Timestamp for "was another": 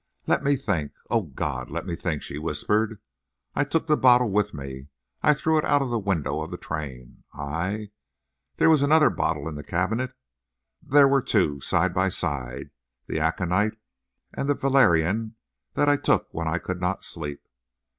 8.67-9.11